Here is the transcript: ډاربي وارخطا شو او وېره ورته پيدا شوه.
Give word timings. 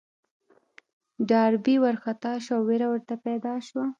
ډاربي 1.29 1.75
وارخطا 1.83 2.33
شو 2.43 2.53
او 2.57 2.61
وېره 2.67 2.87
ورته 2.91 3.13
پيدا 3.25 3.53
شوه. 3.67 3.85